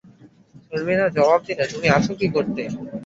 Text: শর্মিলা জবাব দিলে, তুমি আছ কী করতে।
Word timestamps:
শর্মিলা 0.65 1.05
জবাব 1.17 1.39
দিলে, 1.47 1.63
তুমি 1.71 1.87
আছ 1.89 2.07
কী 2.19 2.27
করতে। 2.35 2.61